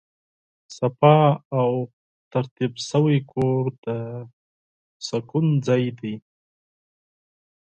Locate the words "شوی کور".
2.89-3.63